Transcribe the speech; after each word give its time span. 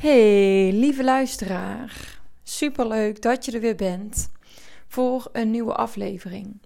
Hey, 0.00 0.72
lieve 0.72 1.04
luisteraar. 1.04 2.20
Superleuk 2.42 3.22
dat 3.22 3.44
je 3.44 3.52
er 3.52 3.60
weer 3.60 3.76
bent 3.76 4.30
voor 4.86 5.28
een 5.32 5.50
nieuwe 5.50 5.74
aflevering. 5.74 6.60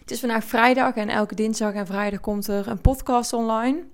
Het 0.00 0.10
is 0.10 0.20
vandaag 0.20 0.44
vrijdag 0.44 0.94
en 0.94 1.08
elke 1.08 1.34
dinsdag 1.34 1.72
en 1.72 1.86
vrijdag 1.86 2.20
komt 2.20 2.46
er 2.46 2.68
een 2.68 2.80
podcast 2.80 3.32
online. 3.32 3.84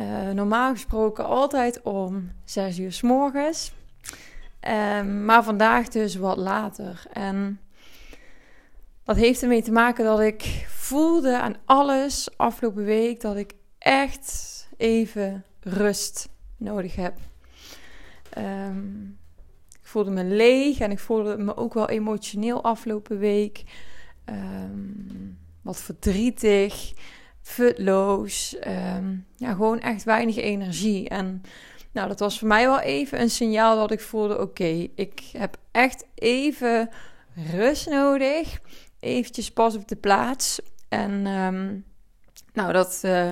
Uh, 0.00 0.30
normaal 0.30 0.72
gesproken 0.72 1.24
altijd 1.24 1.82
om 1.82 2.32
6 2.44 2.78
uur 2.78 2.92
s 2.92 3.02
morgens. 3.02 3.72
Um, 4.68 5.24
maar 5.24 5.44
vandaag 5.44 5.88
dus 5.88 6.14
wat 6.14 6.36
later. 6.36 7.02
En 7.12 7.60
dat 9.04 9.16
heeft 9.16 9.42
ermee 9.42 9.62
te 9.62 9.72
maken 9.72 10.04
dat 10.04 10.20
ik 10.20 10.66
voelde 10.68 11.38
aan 11.38 11.56
alles 11.64 12.28
afgelopen 12.36 12.84
week 12.84 13.20
dat 13.20 13.36
ik 13.36 13.52
echt 13.78 14.68
even 14.76 15.44
rust 15.60 16.29
nodig 16.60 16.96
heb. 16.96 17.18
Um, 18.38 19.18
ik 19.80 19.86
voelde 19.86 20.10
me 20.10 20.24
leeg 20.24 20.78
en 20.78 20.90
ik 20.90 20.98
voelde 20.98 21.38
me 21.38 21.56
ook 21.56 21.74
wel 21.74 21.88
emotioneel 21.88 22.62
afgelopen 22.62 23.18
week. 23.18 23.62
Um, 24.26 25.38
wat 25.62 25.80
verdrietig, 25.80 26.92
futloos. 27.40 28.56
Um, 28.66 29.26
ja, 29.36 29.52
gewoon 29.52 29.80
echt 29.80 30.04
weinig 30.04 30.36
energie. 30.36 31.08
En 31.08 31.42
nou, 31.92 32.08
dat 32.08 32.18
was 32.18 32.38
voor 32.38 32.48
mij 32.48 32.66
wel 32.66 32.80
even 32.80 33.20
een 33.20 33.30
signaal 33.30 33.76
dat 33.76 33.90
ik 33.90 34.00
voelde: 34.00 34.40
oké, 34.40 34.88
ik 34.94 35.22
heb 35.32 35.56
echt 35.70 36.06
even 36.14 36.90
rust 37.52 37.88
nodig. 37.88 38.60
Eventjes 39.00 39.50
pas 39.50 39.76
op 39.76 39.88
de 39.88 39.96
plaats. 39.96 40.60
En 40.88 41.22
nou, 42.52 42.72
dat. 42.72 43.00
Uh, 43.04 43.30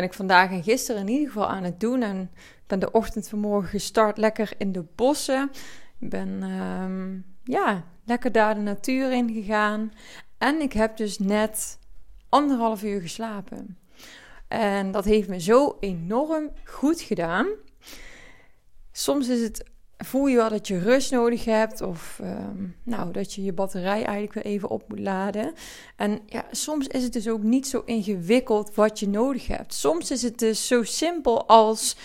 ben 0.00 0.08
ik 0.08 0.14
vandaag 0.14 0.50
en 0.50 0.62
gisteren 0.62 1.00
in 1.00 1.08
ieder 1.08 1.26
geval 1.26 1.48
aan 1.48 1.64
het 1.64 1.80
doen. 1.80 2.02
En 2.02 2.30
ben 2.66 2.78
de 2.78 2.90
ochtend 2.90 3.28
vanmorgen 3.28 3.68
gestart 3.68 4.18
lekker 4.18 4.52
in 4.58 4.72
de 4.72 4.84
bossen. 4.94 5.50
Ik 5.98 6.08
ben 6.08 6.42
um, 6.42 7.24
ja, 7.44 7.84
lekker 8.04 8.32
daar 8.32 8.54
de 8.54 8.60
natuur 8.60 9.12
in 9.12 9.32
gegaan. 9.32 9.92
En 10.38 10.60
ik 10.60 10.72
heb 10.72 10.96
dus 10.96 11.18
net 11.18 11.78
anderhalf 12.28 12.82
uur 12.82 13.00
geslapen. 13.00 13.78
En 14.48 14.90
dat 14.90 15.04
heeft 15.04 15.28
me 15.28 15.40
zo 15.40 15.76
enorm 15.80 16.50
goed 16.64 17.00
gedaan. 17.00 17.46
Soms 18.92 19.28
is 19.28 19.42
het 19.42 19.70
voel 20.04 20.26
je 20.26 20.36
wel 20.36 20.48
dat 20.48 20.68
je 20.68 20.78
rust 20.78 21.10
nodig 21.10 21.44
hebt 21.44 21.80
of 21.80 22.18
ehm, 22.22 22.66
nou, 22.82 23.12
dat 23.12 23.32
je 23.32 23.42
je 23.42 23.52
batterij 23.52 24.04
eigenlijk 24.04 24.32
weer 24.32 24.44
even 24.44 24.68
op 24.68 24.88
moet 24.88 24.98
laden. 24.98 25.52
En 25.96 26.20
ja, 26.26 26.44
soms 26.50 26.86
is 26.86 27.02
het 27.02 27.12
dus 27.12 27.28
ook 27.28 27.42
niet 27.42 27.66
zo 27.66 27.82
ingewikkeld 27.84 28.74
wat 28.74 28.98
je 28.98 29.08
nodig 29.08 29.46
hebt. 29.46 29.74
Soms 29.74 30.10
is 30.10 30.22
het 30.22 30.38
dus 30.38 30.66
zo 30.66 30.82
simpel 30.82 31.48
als 31.48 31.96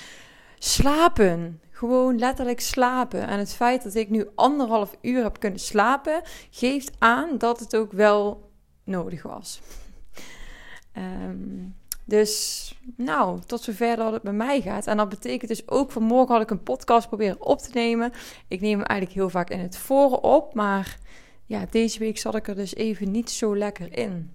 slapen. 0.60 1.60
Gewoon 1.72 2.20
letterlijk 2.20 2.60
slapen. 2.60 3.28
En 3.28 3.40
het 3.40 3.54
feit 3.54 3.84
dat 3.84 3.96
ik 3.96 4.10
nu 4.10 4.28
anderhalf 4.36 4.96
uur 5.02 5.24
heb 5.24 5.40
kunnen 5.40 5.60
slapen, 5.60 6.22
geeft 6.50 6.92
aan 7.00 7.38
dat 7.38 7.60
het 7.60 7.76
ook 7.76 7.92
wel 7.92 8.50
nodig 8.84 9.24
was. 9.24 9.62
Um, 10.98 11.76
dus 12.06 12.74
nou, 12.96 13.40
tot 13.46 13.62
zover 13.62 13.96
dat 13.96 14.14
het 14.14 14.22
bij 14.22 14.34
mij 14.34 14.62
gaat. 14.62 14.88
En 14.88 14.98
dat 14.98 15.10
betekent 15.10 15.50
dus 15.50 15.68
ook 15.68 15.92
vanmorgen 15.92 16.34
had 16.34 16.44
ik 16.44 16.50
een 16.50 16.64
podcast 16.64 17.08
proberen 17.08 17.42
op 17.42 17.60
te 17.60 17.70
nemen. 17.74 18.12
Ik 18.48 18.62
neem 18.62 18.80
hem 18.80 18.88
eigenlijk 18.88 19.20
heel 19.20 19.30
vaak 19.30 19.50
in 19.50 19.60
het 19.60 19.78
voren 19.78 20.24
op, 20.24 20.54
maar 20.54 20.98
ja, 21.46 21.66
deze 21.70 22.00
week 22.00 22.18
zat 22.18 22.36
ik 22.36 22.48
er 22.48 22.56
dus 22.56 22.76
even 22.76 23.12
niet 23.12 23.30
zo 23.30 23.58
lekker 23.58 23.98
in. 23.98 24.32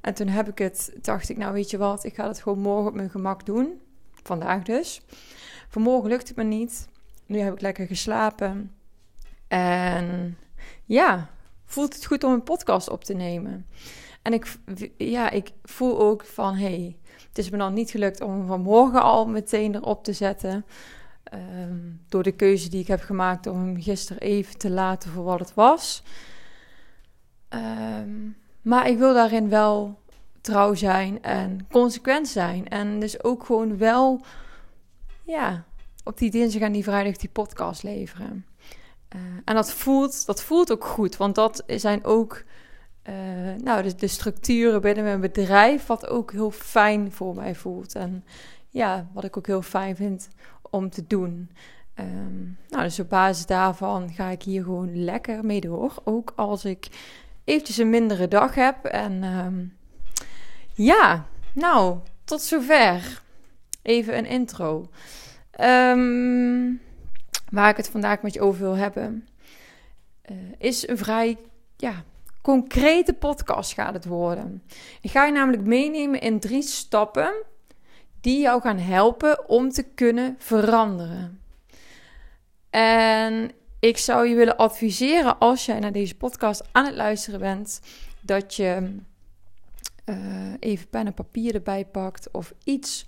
En 0.00 0.14
toen 0.14 0.28
heb 0.28 0.48
ik 0.48 0.58
het, 0.58 0.92
dacht 1.02 1.28
ik, 1.28 1.36
nou 1.36 1.52
weet 1.52 1.70
je 1.70 1.78
wat, 1.78 2.04
ik 2.04 2.14
ga 2.14 2.26
het 2.26 2.42
gewoon 2.42 2.58
morgen 2.58 2.88
op 2.88 2.94
mijn 2.94 3.10
gemak 3.10 3.46
doen. 3.46 3.80
Vandaag 4.22 4.62
dus. 4.62 5.00
Vanmorgen 5.68 6.08
lukt 6.08 6.28
het 6.28 6.36
me 6.36 6.44
niet. 6.44 6.88
Nu 7.26 7.38
heb 7.38 7.52
ik 7.52 7.60
lekker 7.60 7.86
geslapen. 7.86 8.74
En 9.48 10.36
ja, 10.84 11.30
voelt 11.64 11.94
het 11.94 12.06
goed 12.06 12.24
om 12.24 12.32
een 12.32 12.42
podcast 12.42 12.88
op 12.88 13.04
te 13.04 13.14
nemen. 13.14 13.66
En 14.22 14.32
ik, 14.32 14.56
ja, 14.96 15.30
ik 15.30 15.50
voel 15.62 16.00
ook 16.00 16.24
van, 16.24 16.54
hey, 16.54 16.96
het 17.28 17.38
is 17.38 17.50
me 17.50 17.58
dan 17.58 17.74
niet 17.74 17.90
gelukt 17.90 18.20
om 18.20 18.46
vanmorgen 18.46 19.02
al 19.02 19.26
meteen 19.26 19.74
erop 19.74 20.04
te 20.04 20.12
zetten. 20.12 20.64
Ehm, 21.22 21.78
door 22.08 22.22
de 22.22 22.32
keuze 22.32 22.68
die 22.68 22.80
ik 22.80 22.86
heb 22.86 23.00
gemaakt 23.00 23.46
om 23.46 23.58
hem 23.58 23.82
gisteren 23.82 24.22
even 24.22 24.58
te 24.58 24.70
laten 24.70 25.10
voor 25.10 25.24
wat 25.24 25.38
het 25.38 25.54
was. 25.54 26.02
Ehm, 27.48 28.10
maar 28.62 28.88
ik 28.88 28.98
wil 28.98 29.14
daarin 29.14 29.48
wel 29.48 29.98
trouw 30.40 30.74
zijn 30.74 31.22
en 31.22 31.66
consequent 31.70 32.28
zijn. 32.28 32.68
En 32.68 33.00
dus 33.00 33.22
ook 33.22 33.44
gewoon 33.44 33.78
wel, 33.78 34.20
ja, 35.24 35.64
op 36.04 36.18
die 36.18 36.30
dinsdag 36.30 36.62
en 36.62 36.72
die 36.72 36.82
vrijdag 36.82 37.16
die 37.16 37.28
podcast 37.28 37.82
leveren. 37.82 38.46
Uh, 39.16 39.20
en 39.44 39.54
dat 39.54 39.72
voelt, 39.72 40.26
dat 40.26 40.42
voelt 40.42 40.72
ook 40.72 40.84
goed, 40.84 41.16
want 41.16 41.34
dat 41.34 41.62
zijn 41.66 42.04
ook 42.04 42.44
uh, 43.10 43.62
nou, 43.64 43.82
de, 43.82 43.94
de, 43.94 44.06
structuren 44.06 44.80
binnen 44.80 45.04
mijn 45.04 45.20
bedrijf, 45.20 45.86
wat 45.86 46.08
ook 46.08 46.32
heel 46.32 46.50
fijn 46.50 47.12
voor 47.12 47.34
mij 47.34 47.54
voelt. 47.54 47.94
En 47.94 48.24
ja, 48.68 49.06
wat 49.12 49.24
ik 49.24 49.36
ook 49.36 49.46
heel 49.46 49.62
fijn 49.62 49.96
vind 49.96 50.28
om 50.70 50.90
te 50.90 51.06
doen. 51.06 51.50
Um, 51.94 52.58
nou, 52.68 52.82
dus 52.82 53.00
op 53.00 53.08
basis 53.08 53.46
daarvan 53.46 54.10
ga 54.12 54.28
ik 54.28 54.42
hier 54.42 54.62
gewoon 54.62 55.04
lekker 55.04 55.44
mee 55.44 55.60
door. 55.60 55.94
Ook 56.04 56.32
als 56.36 56.64
ik 56.64 56.88
eventjes 57.44 57.76
een 57.76 57.90
mindere 57.90 58.28
dag 58.28 58.54
heb. 58.54 58.84
En 58.84 59.22
um, 59.22 59.76
ja, 60.74 61.26
nou, 61.52 61.98
tot 62.24 62.42
zover. 62.42 63.22
Even 63.82 64.18
een 64.18 64.26
intro. 64.26 64.88
Um, 65.60 66.80
waar 67.50 67.70
ik 67.70 67.76
het 67.76 67.88
vandaag 67.88 68.22
met 68.22 68.34
je 68.34 68.40
over 68.40 68.60
wil 68.60 68.76
hebben, 68.76 69.28
uh, 70.30 70.36
is 70.58 70.88
een 70.88 70.98
vrij 70.98 71.36
ja, 71.76 72.04
concrete 72.42 73.12
podcast 73.12 73.72
gaat 73.72 73.94
het 73.94 74.04
worden. 74.04 74.62
Ik 75.00 75.10
ga 75.10 75.26
je 75.26 75.32
namelijk 75.32 75.62
meenemen 75.62 76.20
in 76.20 76.40
drie 76.40 76.62
stappen 76.62 77.32
die 78.20 78.40
jou 78.40 78.60
gaan 78.60 78.78
helpen 78.78 79.48
om 79.48 79.70
te 79.70 79.82
kunnen 79.82 80.36
veranderen. 80.38 81.40
En 82.70 83.50
ik 83.80 83.98
zou 83.98 84.28
je 84.28 84.34
willen 84.34 84.56
adviseren 84.56 85.38
als 85.38 85.66
jij 85.66 85.78
naar 85.78 85.92
deze 85.92 86.16
podcast 86.16 86.68
aan 86.72 86.84
het 86.84 86.94
luisteren 86.94 87.40
bent, 87.40 87.80
dat 88.20 88.54
je 88.54 88.96
uh, 90.04 90.16
even 90.58 90.88
pen 90.88 91.06
en 91.06 91.14
papier 91.14 91.54
erbij 91.54 91.84
pakt 91.84 92.30
of 92.30 92.52
iets. 92.64 93.06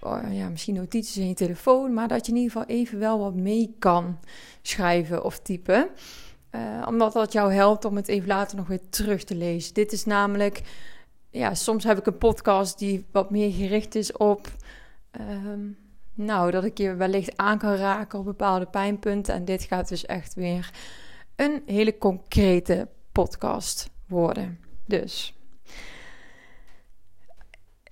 Oh 0.00 0.22
ja, 0.30 0.48
misschien 0.48 0.74
notities 0.74 1.16
in 1.16 1.28
je 1.28 1.34
telefoon, 1.34 1.94
maar 1.94 2.08
dat 2.08 2.26
je 2.26 2.32
in 2.32 2.38
ieder 2.38 2.52
geval 2.52 2.76
even 2.76 2.98
wel 2.98 3.18
wat 3.18 3.34
mee 3.34 3.74
kan 3.78 4.18
schrijven 4.62 5.24
of 5.24 5.38
typen. 5.38 5.88
Uh, 6.54 6.86
omdat 6.86 7.12
dat 7.12 7.32
jou 7.32 7.52
helpt 7.52 7.84
om 7.84 7.96
het 7.96 8.08
even 8.08 8.28
later 8.28 8.56
nog 8.56 8.66
weer 8.66 8.88
terug 8.90 9.24
te 9.24 9.34
lezen. 9.34 9.74
Dit 9.74 9.92
is 9.92 10.04
namelijk, 10.04 10.62
ja, 11.30 11.54
soms 11.54 11.84
heb 11.84 11.98
ik 11.98 12.06
een 12.06 12.18
podcast 12.18 12.78
die 12.78 13.06
wat 13.12 13.30
meer 13.30 13.52
gericht 13.52 13.94
is 13.94 14.12
op, 14.12 14.48
um, 15.20 15.78
nou, 16.14 16.50
dat 16.50 16.64
ik 16.64 16.78
je 16.78 16.94
wellicht 16.94 17.36
aan 17.36 17.58
kan 17.58 17.74
raken 17.74 18.18
op 18.18 18.24
bepaalde 18.24 18.66
pijnpunten. 18.66 19.34
En 19.34 19.44
dit 19.44 19.62
gaat 19.62 19.88
dus 19.88 20.06
echt 20.06 20.34
weer 20.34 20.70
een 21.36 21.62
hele 21.66 21.98
concrete 21.98 22.88
podcast 23.12 23.90
worden. 24.06 24.58
Dus 24.86 25.34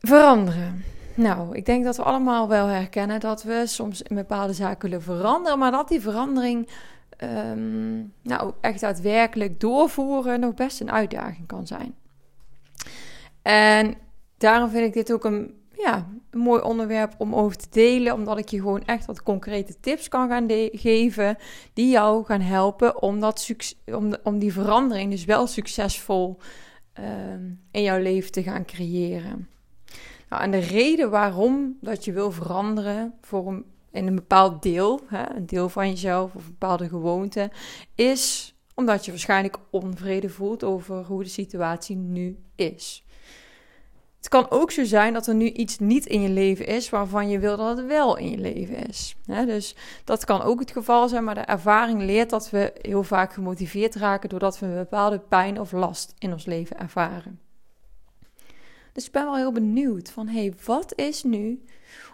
veranderen. 0.00 0.84
Nou, 1.14 1.56
ik 1.56 1.66
denk 1.66 1.84
dat 1.84 1.96
we 1.96 2.02
allemaal 2.02 2.48
wel 2.48 2.66
herkennen 2.66 3.20
dat 3.20 3.42
we 3.42 3.62
soms 3.66 4.02
in 4.02 4.16
bepaalde 4.16 4.52
zaken 4.52 4.90
willen 4.90 5.04
veranderen, 5.04 5.58
maar 5.58 5.70
dat 5.70 5.88
die 5.88 6.00
verandering 6.00 6.68
um, 7.22 8.12
nou, 8.22 8.52
echt 8.60 8.80
daadwerkelijk 8.80 9.60
doorvoeren 9.60 10.40
nog 10.40 10.54
best 10.54 10.80
een 10.80 10.90
uitdaging 10.90 11.46
kan 11.46 11.66
zijn. 11.66 11.94
En 13.42 13.94
daarom 14.38 14.70
vind 14.70 14.86
ik 14.86 14.92
dit 14.92 15.12
ook 15.12 15.24
een, 15.24 15.54
ja, 15.76 16.06
mooi 16.30 16.62
onderwerp 16.62 17.14
om 17.18 17.34
over 17.34 17.56
te 17.56 17.66
delen, 17.70 18.14
omdat 18.14 18.38
ik 18.38 18.48
je 18.48 18.58
gewoon 18.58 18.84
echt 18.84 19.06
wat 19.06 19.22
concrete 19.22 19.80
tips 19.80 20.08
kan 20.08 20.28
gaan 20.28 20.46
geven 20.72 21.36
die 21.72 21.90
jou 21.90 22.24
gaan 22.24 22.40
helpen 22.40 23.02
om, 23.02 23.20
dat 23.20 23.54
om, 23.84 24.14
om 24.22 24.38
die 24.38 24.52
verandering 24.52 25.10
dus 25.10 25.24
wel 25.24 25.46
succesvol 25.46 26.38
um, 26.98 27.60
in 27.70 27.82
jouw 27.82 27.98
leven 27.98 28.32
te 28.32 28.42
gaan 28.42 28.64
creëren. 28.64 29.48
Nou, 30.28 30.42
en 30.42 30.50
de 30.50 30.58
reden 30.58 31.10
waarom 31.10 31.76
dat 31.80 32.04
je 32.04 32.12
wil 32.12 32.30
veranderen 32.30 33.14
voor 33.20 33.46
een 33.46 33.64
in 33.92 34.06
een 34.06 34.14
bepaald 34.14 34.62
deel, 34.62 35.00
hè, 35.06 35.36
een 35.36 35.46
deel 35.46 35.68
van 35.68 35.88
jezelf 35.88 36.34
of 36.34 36.44
een 36.44 36.50
bepaalde 36.58 36.88
gewoonte, 36.88 37.50
is 37.94 38.54
omdat 38.74 39.04
je 39.04 39.10
waarschijnlijk 39.10 39.56
onvrede 39.70 40.28
voelt 40.28 40.64
over 40.64 41.04
hoe 41.04 41.22
de 41.22 41.28
situatie 41.28 41.96
nu 41.96 42.38
is. 42.54 43.04
Het 44.16 44.30
kan 44.30 44.50
ook 44.50 44.70
zo 44.70 44.84
zijn 44.84 45.12
dat 45.12 45.26
er 45.26 45.34
nu 45.34 45.50
iets 45.50 45.78
niet 45.78 46.06
in 46.06 46.20
je 46.20 46.28
leven 46.28 46.66
is 46.66 46.90
waarvan 46.90 47.28
je 47.28 47.38
wil 47.38 47.56
dat 47.56 47.76
het 47.76 47.86
wel 47.86 48.16
in 48.16 48.30
je 48.30 48.38
leven 48.38 48.88
is. 48.88 49.16
dus 49.26 49.76
dat 50.04 50.24
kan 50.24 50.42
ook 50.42 50.60
het 50.60 50.70
geval 50.70 51.08
zijn, 51.08 51.24
maar 51.24 51.34
de 51.34 51.40
ervaring 51.40 52.02
leert 52.02 52.30
dat 52.30 52.50
we 52.50 52.72
heel 52.80 53.02
vaak 53.02 53.32
gemotiveerd 53.32 53.94
raken 53.94 54.28
doordat 54.28 54.58
we 54.58 54.66
een 54.66 54.74
bepaalde 54.74 55.18
pijn 55.18 55.60
of 55.60 55.72
last 55.72 56.14
in 56.18 56.32
ons 56.32 56.44
leven 56.44 56.78
ervaren. 56.78 57.40
Dus 58.92 59.06
ik 59.06 59.12
ben 59.12 59.24
wel 59.24 59.36
heel 59.36 59.52
benieuwd 59.52 60.10
van, 60.10 60.28
hé, 60.28 60.40
hey, 60.40 60.54
wat 60.64 60.98
is 60.98 61.22
nu 61.22 61.64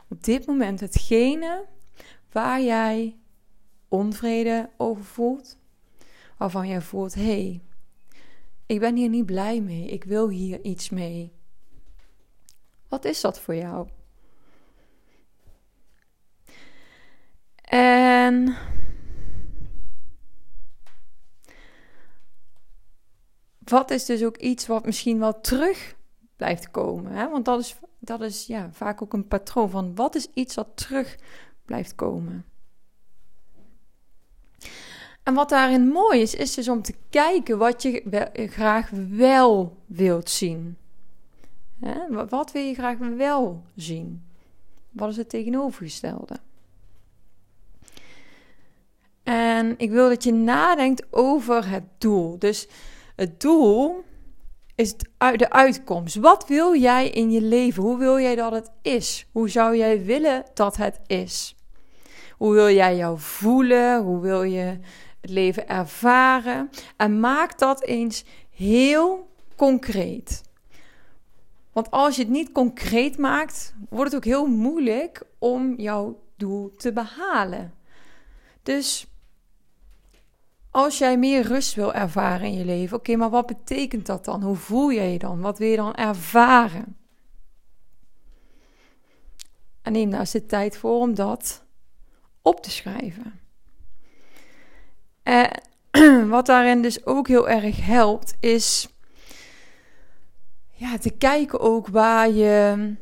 op 0.09 0.25
dit 0.25 0.47
moment 0.47 0.81
hetgene 0.81 1.67
waar 2.33 2.61
jij 2.61 3.17
onvrede 3.89 4.71
over 4.77 5.05
voelt, 5.05 5.59
waarvan 6.37 6.69
jij 6.69 6.81
voelt: 6.81 7.15
hé, 7.15 7.23
hey, 7.23 7.63
ik 8.67 8.81
ben 8.81 8.97
hier 8.97 9.09
niet 9.09 9.27
blij 9.27 9.61
mee, 9.61 9.87
ik 9.87 10.05
wil 10.05 10.29
hier 10.29 10.65
iets 10.65 10.89
mee. 10.89 11.33
Wat 12.89 13.05
is 13.05 13.21
dat 13.21 13.41
voor 13.41 13.55
jou? 13.55 13.89
En 17.63 18.57
wat 23.59 23.91
is 23.91 24.05
dus 24.05 24.25
ook 24.25 24.37
iets 24.37 24.67
wat 24.67 24.85
misschien 24.85 25.19
wel 25.19 25.41
terug 25.41 25.97
blijft 26.39 26.71
komen? 26.71 27.13
Hè? 27.13 27.29
Want 27.31 27.45
dat 27.45 27.61
is, 27.61 27.77
dat 27.99 28.21
is 28.21 28.47
ja, 28.47 28.69
vaak 28.73 29.03
ook 29.03 29.13
een 29.13 29.29
patroon 29.29 29.71
van 29.71 29.95
wat 29.95 30.15
is 30.15 30.29
iets 30.35 30.55
wat 30.55 30.69
terug 30.75 31.19
blijft 31.65 31.95
komen. 31.95 32.45
En 35.23 35.35
wat 35.35 35.49
daarin 35.49 35.89
mooi 35.89 36.21
is, 36.21 36.35
is 36.35 36.55
dus 36.55 36.69
om 36.69 36.83
te 36.83 36.95
kijken 37.11 37.59
wat 37.59 37.83
je 37.83 38.23
graag 38.51 38.91
wel 39.11 39.77
wilt 39.87 40.31
zien. 40.31 40.77
Hè? 41.81 42.27
Wat 42.29 42.53
wil 42.53 42.63
je 42.63 42.75
graag 42.75 42.99
wel 42.99 43.63
zien? 43.77 44.25
Wat 44.91 45.11
is 45.11 45.17
het 45.17 45.29
tegenovergestelde? 45.29 46.41
En 49.23 49.75
ik 49.79 49.91
wil 49.91 50.09
dat 50.09 50.25
je 50.25 50.33
nadenkt 50.33 51.13
over 51.13 51.69
het 51.71 51.85
doel. 51.99 52.39
Dus 52.39 52.69
het 53.17 53.41
doel 53.41 54.05
is 54.79 54.95
de 55.37 55.51
uitkomst. 55.51 56.17
Wat 56.17 56.49
wil 56.49 56.77
jij 56.77 57.09
in 57.09 57.31
je 57.31 57.43
leven? 57.43 57.83
Hoe 57.83 57.99
wil 57.99 58.21
jij 58.21 58.35
dat 58.35 58.53
het 58.53 58.71
is? 58.83 59.27
Hoe 59.33 59.49
zou 59.49 59.77
jij 59.77 60.05
willen 60.05 60.45
dat 60.55 60.77
het 60.77 61.01
is? 61.07 61.57
Hoe 62.37 62.55
wil 62.55 62.71
jij 62.71 62.97
jou 62.97 63.19
voelen? 63.19 64.03
Hoe 64.03 64.21
wil 64.21 64.43
je 64.43 64.79
het 65.21 65.31
leven 65.31 65.69
ervaren? 65.69 66.71
En 66.97 67.21
maak 67.21 67.59
dat 67.59 67.83
eens 67.83 68.25
heel 68.51 69.29
concreet. 69.57 70.43
Want 71.73 71.91
als 71.91 72.17
je 72.17 72.23
het 72.23 72.31
niet 72.31 72.53
concreet 72.53 73.19
maakt, 73.19 73.75
wordt 73.89 74.13
het 74.13 74.21
ook 74.21 74.33
heel 74.33 74.47
moeilijk 74.47 75.23
om 75.39 75.75
jouw 75.77 76.21
doel 76.37 76.75
te 76.77 76.93
behalen. 76.93 77.75
Dus 78.63 79.07
als 80.71 80.99
jij 80.99 81.19
meer 81.19 81.43
rust 81.43 81.75
wil 81.75 81.95
ervaren 81.95 82.47
in 82.47 82.55
je 82.55 82.65
leven, 82.65 82.97
oké, 82.97 83.17
maar 83.17 83.31
wat 83.31 83.47
betekent 83.47 84.07
dat 84.07 84.25
dan? 84.25 84.43
Hoe 84.43 84.57
voel 84.57 84.89
je 84.89 85.01
je 85.01 85.19
dan? 85.19 85.41
Wat 85.41 85.59
wil 85.59 85.69
je 85.69 85.77
dan 85.77 85.95
ervaren? 85.95 86.97
En 89.83 89.93
neem 89.93 90.11
daar 90.11 90.21
eens 90.21 90.31
de 90.31 90.47
tijd 90.47 90.77
voor 90.77 91.01
om 91.01 91.15
dat 91.15 91.65
op 92.43 92.63
te 92.63 92.71
schrijven. 92.71 93.41
En 95.23 95.63
wat 96.29 96.47
daarin 96.47 96.83
dus 96.83 97.07
ook 97.07 97.29
heel 97.29 97.49
erg 97.49 97.87
helpt, 97.87 98.37
is 98.41 98.89
ja, 100.73 100.99
te 100.99 101.11
kijken 101.11 101.61
ook 101.61 101.89
waar 101.89 102.31
je 102.31 102.97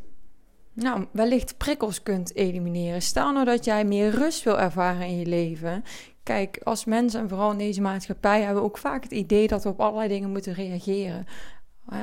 nou, 0.73 1.07
wellicht 1.13 1.57
prikkels 1.57 2.03
kunt 2.03 2.35
elimineren. 2.35 3.03
Stel 3.03 3.33
nou 3.33 3.45
dat 3.45 3.65
jij 3.65 3.85
meer 3.85 4.11
rust 4.11 4.43
wil 4.43 4.59
ervaren 4.59 5.07
in 5.07 5.19
je 5.19 5.27
leven. 5.27 5.85
Kijk, 6.26 6.61
als 6.62 6.84
mensen 6.84 7.20
en 7.20 7.28
vooral 7.28 7.50
in 7.50 7.58
deze 7.58 7.81
maatschappij 7.81 8.43
hebben 8.43 8.62
we 8.62 8.69
ook 8.69 8.78
vaak 8.78 9.02
het 9.02 9.12
idee 9.12 9.49
dat 9.49 9.62
we 9.62 9.69
op 9.69 9.81
allerlei 9.81 10.08
dingen 10.08 10.31
moeten 10.31 10.52
reageren. 10.52 11.26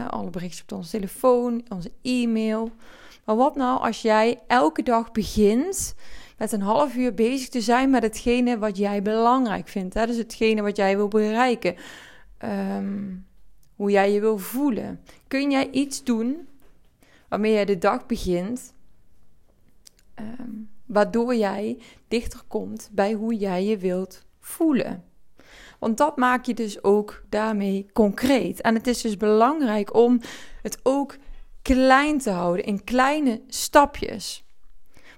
Alle 0.10 0.30
berichtjes 0.30 0.62
op 0.62 0.72
onze 0.72 0.90
telefoon, 0.90 1.66
onze 1.70 1.92
e-mail. 2.02 2.72
Maar 3.26 3.36
wat 3.36 3.56
nou 3.56 3.80
als 3.82 4.02
jij 4.02 4.40
elke 4.48 4.84
dag 4.84 5.12
begint 5.12 5.96
met 6.38 6.52
een 6.52 6.62
half 6.62 6.96
uur 6.96 7.14
bezig 7.14 7.50
te 7.50 7.62
zijn 7.62 7.90
met 7.90 8.04
hetgene 8.04 8.58
wat 8.58 8.78
jij 8.78 9.02
belangrijk 9.02 9.68
vindt? 9.68 9.94
Hè? 9.94 10.06
Dus 10.06 10.18
hetgene 10.18 10.62
wat 10.62 10.76
jij 10.76 10.96
wil 10.96 11.08
bereiken. 11.08 11.76
Ehm, 12.38 13.16
hoe 13.76 13.92
jij 13.92 14.12
je 14.12 14.20
wil 14.20 14.38
voelen. 14.38 15.00
Kun 15.28 15.52
jij 15.52 15.70
iets 15.70 16.04
doen 16.04 16.48
waarmee 17.28 17.54
jij 17.54 17.66
de 17.66 17.78
dag 17.78 18.06
begint? 18.06 18.74
Ehm, 20.14 20.52
waardoor 20.94 21.36
jij 21.36 21.78
dichter 22.08 22.42
komt 22.48 22.90
bij 22.92 23.14
hoe 23.14 23.36
jij 23.36 23.66
je 23.66 23.78
wilt 23.78 24.26
voelen. 24.40 25.04
Want 25.80 25.98
dat 25.98 26.18
maak 26.18 26.46
je 26.46 26.54
dus 26.54 26.84
ook 26.84 27.24
daarmee 27.30 27.86
concreet. 27.94 28.62
En 28.62 28.76
het 28.76 28.88
is 28.88 29.02
dus 29.02 29.18
belangrijk 29.18 29.96
om 29.96 30.20
het 30.62 30.80
ook 30.84 31.16
klein 31.62 32.20
te 32.20 32.30
houden, 32.30 32.66
in 32.66 32.84
kleine 32.84 33.42
stapjes. 33.48 34.44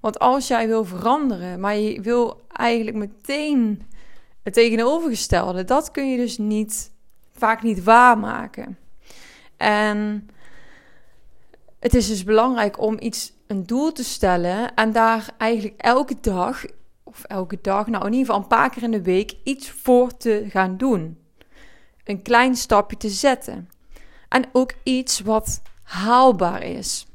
Want 0.01 0.19
als 0.19 0.47
jij 0.47 0.67
wil 0.67 0.85
veranderen, 0.85 1.59
maar 1.59 1.75
je 1.77 2.01
wil 2.01 2.45
eigenlijk 2.51 2.97
meteen 2.97 3.87
het 4.43 4.53
tegenovergestelde, 4.53 5.63
dat 5.63 5.91
kun 5.91 6.11
je 6.11 6.17
dus 6.17 6.37
niet, 6.37 6.91
vaak 7.35 7.63
niet 7.63 7.83
waarmaken. 7.83 8.77
En 9.57 10.29
het 11.79 11.93
is 11.93 12.07
dus 12.07 12.23
belangrijk 12.23 12.79
om 12.79 12.97
iets 12.99 13.33
een 13.47 13.65
doel 13.65 13.91
te 13.91 14.03
stellen 14.03 14.73
en 14.73 14.91
daar 14.91 15.33
eigenlijk 15.37 15.81
elke 15.81 16.15
dag, 16.21 16.65
of 17.03 17.23
elke 17.23 17.57
dag, 17.61 17.87
nou 17.87 18.05
in 18.05 18.11
ieder 18.11 18.25
geval 18.25 18.41
een 18.41 18.47
paar 18.47 18.69
keer 18.69 18.83
in 18.83 18.91
de 18.91 19.01
week, 19.01 19.37
iets 19.43 19.69
voor 19.69 20.17
te 20.17 20.45
gaan 20.49 20.77
doen. 20.77 21.17
Een 22.03 22.21
klein 22.21 22.55
stapje 22.55 22.97
te 22.97 23.09
zetten. 23.09 23.69
En 24.29 24.45
ook 24.51 24.73
iets 24.83 25.19
wat 25.19 25.61
haalbaar 25.83 26.63
is. 26.63 27.07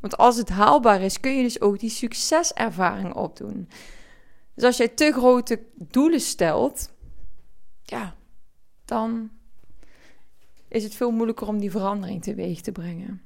Want 0.00 0.16
als 0.16 0.36
het 0.36 0.48
haalbaar 0.48 1.00
is, 1.00 1.20
kun 1.20 1.36
je 1.36 1.42
dus 1.42 1.60
ook 1.60 1.78
die 1.78 1.90
succeservaring 1.90 3.14
opdoen. 3.14 3.68
Dus 4.54 4.64
als 4.64 4.76
jij 4.76 4.88
te 4.88 5.12
grote 5.12 5.62
doelen 5.74 6.20
stelt, 6.20 6.92
ja, 7.82 8.14
dan 8.84 9.30
is 10.68 10.82
het 10.84 10.94
veel 10.94 11.10
moeilijker 11.10 11.46
om 11.46 11.58
die 11.58 11.70
verandering 11.70 12.22
teweeg 12.22 12.60
te 12.60 12.72
brengen. 12.72 13.22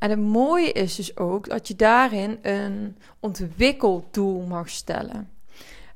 En 0.00 0.10
het 0.10 0.18
mooie 0.18 0.72
is 0.72 0.94
dus 0.94 1.16
ook 1.16 1.48
dat 1.48 1.68
je 1.68 1.76
daarin 1.76 2.38
een 2.42 2.96
ontwikkeldoel 3.20 4.40
mag 4.40 4.68
stellen. 4.68 5.30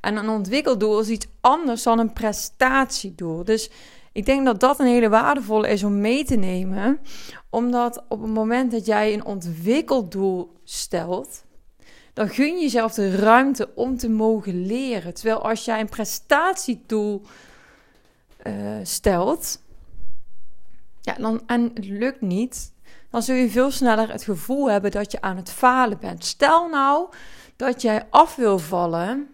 En 0.01 0.17
een 0.17 0.29
ontwikkeldoel 0.29 1.01
is 1.01 1.09
iets 1.09 1.27
anders 1.41 1.83
dan 1.83 1.99
een 1.99 2.13
prestatiedoel. 2.13 3.45
Dus 3.45 3.71
ik 4.13 4.27
denk 4.27 4.45
dat 4.45 4.61
dat 4.61 4.81
een 4.81 4.87
hele 4.87 5.09
waardevolle 5.09 5.69
is 5.69 5.85
om 5.85 6.01
mee 6.01 6.25
te 6.25 6.37
nemen. 6.37 7.01
Omdat 7.51 8.05
op 8.09 8.23
het 8.23 8.31
moment 8.31 8.71
dat 8.73 8.87
jij 8.87 9.13
een 9.15 9.25
ontwikkeldoel 9.25 10.53
stelt, 10.65 11.45
dan 12.13 12.29
gun 12.29 12.57
je 12.57 12.63
jezelf 12.63 12.95
de 12.95 13.17
ruimte 13.17 13.75
om 13.75 13.97
te 13.97 14.09
mogen 14.09 14.67
leren. 14.67 15.15
Terwijl 15.15 15.49
als 15.49 15.65
jij 15.65 15.81
een 15.81 15.89
prestatiedoel 15.89 17.23
uh, 18.47 18.79
stelt, 18.83 19.63
ja, 21.01 21.15
dan, 21.15 21.43
en 21.47 21.71
het 21.75 21.87
lukt 21.87 22.21
niet, 22.21 22.73
dan 23.15 23.23
zul 23.23 23.35
je 23.35 23.51
veel 23.51 23.71
sneller 23.71 24.13
het 24.13 24.23
gevoel 24.25 24.71
hebben 24.71 24.91
dat 24.91 25.13
je 25.13 25.21
aan 25.21 25.37
het 25.37 25.51
falen 25.51 25.99
bent. 25.99 26.25
Stel 26.25 26.69
nou 26.69 27.09
dat 27.57 27.83
jij 27.83 28.07
af 28.11 28.37
wil 28.37 28.59
vallen, 28.59 29.29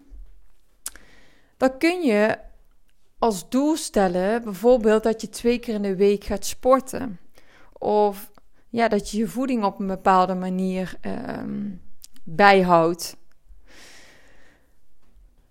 dan 1.56 1.78
kun 1.78 2.02
je 2.02 2.38
als 3.18 3.48
doel 3.48 3.76
stellen 3.76 4.42
bijvoorbeeld 4.42 5.02
dat 5.02 5.20
je 5.20 5.28
twee 5.28 5.58
keer 5.58 5.74
in 5.74 5.82
de 5.82 5.96
week 5.96 6.24
gaat 6.24 6.46
sporten. 6.46 7.20
Of 7.72 8.30
ja, 8.68 8.88
dat 8.88 9.10
je 9.10 9.18
je 9.18 9.28
voeding 9.28 9.64
op 9.64 9.78
een 9.78 9.86
bepaalde 9.86 10.34
manier 10.34 10.96
ehm, 11.00 11.68
bijhoudt. 12.24 13.16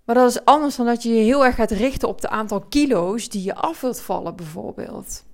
Maar 0.04 0.14
dat 0.14 0.30
is 0.30 0.44
anders 0.44 0.76
dan 0.76 0.86
dat 0.86 1.02
je 1.02 1.08
je 1.14 1.22
heel 1.22 1.44
erg 1.44 1.54
gaat 1.54 1.70
richten 1.70 2.08
op 2.08 2.20
de 2.20 2.28
aantal 2.28 2.60
kilo's 2.60 3.28
die 3.28 3.42
je 3.42 3.54
af 3.54 3.80
wilt 3.80 4.00
vallen, 4.00 4.36
bijvoorbeeld. 4.36 5.24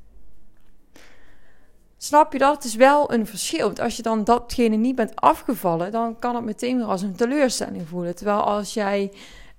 Snap 1.98 2.32
je 2.32 2.38
dat? 2.38 2.54
Het 2.54 2.64
is 2.64 2.74
wel 2.74 3.12
een 3.12 3.26
verschil. 3.26 3.66
Want 3.66 3.80
als 3.80 3.96
je 3.96 4.02
dan 4.02 4.24
datgene 4.24 4.76
niet 4.76 4.96
bent 4.96 5.16
afgevallen, 5.16 5.92
dan 5.92 6.18
kan 6.18 6.34
het 6.34 6.44
meteen 6.44 6.76
weer 6.76 6.86
als 6.86 7.02
een 7.02 7.16
teleurstelling 7.16 7.88
voelen. 7.88 8.14
Terwijl 8.14 8.42
als 8.42 8.74
jij 8.74 9.12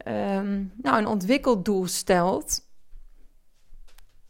um, 0.08 0.74
nou, 0.82 0.98
een 0.98 1.08
ontwikkeldoel 1.08 1.88
stelt, 1.88 2.65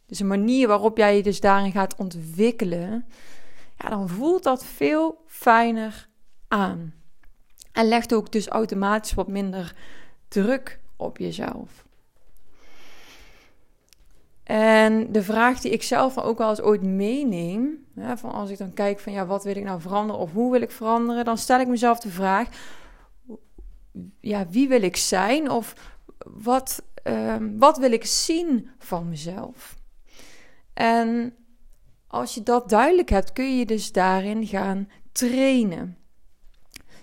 dus 0.05 0.19
een 0.19 0.27
manier 0.27 0.67
waarop 0.67 0.97
jij 0.97 1.15
je 1.15 1.23
dus 1.23 1.39
daarin 1.39 1.71
gaat 1.71 1.95
ontwikkelen, 1.95 3.05
ja, 3.77 3.89
dan 3.89 4.09
voelt 4.09 4.43
dat 4.43 4.65
veel 4.65 5.23
fijner 5.25 6.07
aan. 6.47 6.93
En 7.71 7.87
legt 7.87 8.13
ook 8.13 8.31
dus 8.31 8.47
automatisch 8.47 9.13
wat 9.13 9.27
minder 9.27 9.75
druk 10.27 10.79
op 10.95 11.17
jezelf. 11.17 11.86
En 14.47 15.11
de 15.11 15.23
vraag 15.23 15.59
die 15.59 15.71
ik 15.71 15.83
zelf 15.83 16.17
ook 16.17 16.37
wel 16.37 16.49
eens 16.49 16.61
ooit 16.61 16.81
meeneem, 16.81 17.85
hè, 17.95 18.17
van 18.17 18.31
als 18.31 18.49
ik 18.49 18.57
dan 18.57 18.73
kijk 18.73 18.99
van 18.99 19.13
ja, 19.13 19.25
wat 19.25 19.43
wil 19.43 19.55
ik 19.55 19.63
nou 19.63 19.81
veranderen 19.81 20.21
of 20.21 20.31
hoe 20.31 20.51
wil 20.51 20.61
ik 20.61 20.71
veranderen, 20.71 21.25
dan 21.25 21.37
stel 21.37 21.59
ik 21.59 21.67
mezelf 21.67 21.99
de 21.99 22.09
vraag, 22.09 22.47
ja, 24.19 24.47
wie 24.49 24.67
wil 24.67 24.81
ik 24.81 24.95
zijn 24.95 25.49
of 25.49 25.73
wat, 26.25 26.83
um, 27.03 27.57
wat 27.59 27.77
wil 27.77 27.91
ik 27.91 28.05
zien 28.05 28.69
van 28.77 29.09
mezelf? 29.09 29.75
En 30.73 31.35
als 32.07 32.33
je 32.33 32.43
dat 32.43 32.69
duidelijk 32.69 33.09
hebt, 33.09 33.33
kun 33.33 33.57
je 33.57 33.65
dus 33.65 33.91
daarin 33.91 34.45
gaan 34.45 34.89
trainen. 35.11 35.97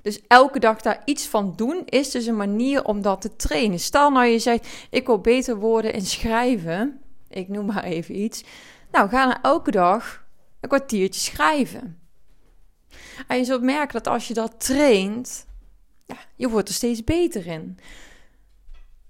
Dus 0.03 0.21
elke 0.27 0.59
dag 0.59 0.81
daar 0.81 1.03
iets 1.05 1.27
van 1.27 1.53
doen 1.57 1.83
is 1.85 2.11
dus 2.11 2.27
een 2.27 2.37
manier 2.37 2.85
om 2.85 3.03
dat 3.03 3.21
te 3.21 3.37
trainen. 3.37 3.79
Stel 3.79 4.11
nou 4.11 4.27
je 4.27 4.39
zegt, 4.39 4.69
ik 4.91 5.07
wil 5.07 5.19
beter 5.21 5.57
worden 5.57 5.93
in 5.93 6.07
schrijven. 6.07 6.99
Ik 7.35 7.49
noem 7.49 7.67
maar 7.67 7.85
even 7.85 8.19
iets. 8.19 8.45
Nou, 8.91 9.09
ga 9.09 9.27
dan 9.27 9.43
elke 9.43 9.71
dag 9.71 10.27
een 10.61 10.69
kwartiertje 10.69 11.21
schrijven. 11.21 11.99
En 13.27 13.37
je 13.37 13.45
zult 13.45 13.63
merken 13.63 14.03
dat 14.03 14.13
als 14.13 14.29
je 14.29 14.35
dat 14.35 14.65
traint, 14.65 15.47
ja, 16.07 16.17
je 16.37 16.49
wordt 16.49 16.69
er 16.69 16.75
steeds 16.75 17.05
beter 17.05 17.47
in. 17.47 17.79